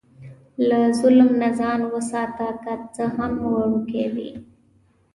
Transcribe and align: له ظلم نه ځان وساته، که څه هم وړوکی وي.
له 0.67 0.79
ظلم 1.01 1.29
نه 1.41 1.49
ځان 1.59 1.79
وساته، 1.93 2.47
که 2.63 2.73
څه 2.95 3.03
هم 3.15 3.33
وړوکی 3.51 4.05
وي. 4.13 4.31